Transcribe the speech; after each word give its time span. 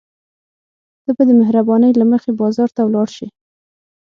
ته 1.03 1.11
به 1.17 1.23
د 1.29 1.31
مهربانۍ 1.41 1.91
له 1.99 2.05
مخې 2.11 2.31
بازار 2.41 2.69
ته 2.75 2.81
ولاړ 2.85 3.07
شې. 3.15 3.27